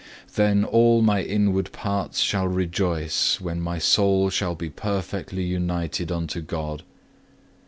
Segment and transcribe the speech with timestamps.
[0.33, 6.41] Then all my inward parts shall rejoice, when my soul shall be perfectly united unto
[6.41, 6.81] God.